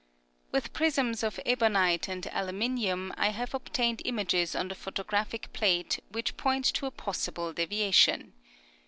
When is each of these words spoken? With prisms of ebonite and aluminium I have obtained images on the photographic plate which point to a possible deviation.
With 0.51 0.73
prisms 0.73 1.21
of 1.21 1.39
ebonite 1.45 2.07
and 2.07 2.25
aluminium 2.31 3.13
I 3.17 3.29
have 3.29 3.53
obtained 3.53 4.01
images 4.03 4.55
on 4.55 4.69
the 4.69 4.73
photographic 4.73 5.53
plate 5.53 5.99
which 6.09 6.37
point 6.37 6.65
to 6.73 6.87
a 6.87 6.91
possible 6.91 7.53
deviation. 7.53 8.33